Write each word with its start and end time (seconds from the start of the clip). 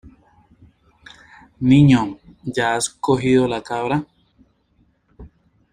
Niño, 1.59 2.17
¿ya 2.43 2.73
has 2.73 2.89
cogido 2.89 3.47
la 3.47 3.61
cabra? 3.61 4.03